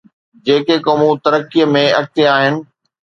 جيڪي 0.45 0.75
قومون 0.85 1.21
ترقيءَ 1.25 1.69
۾ 1.77 1.83
اڳتي 1.99 2.27
آهن. 2.37 2.55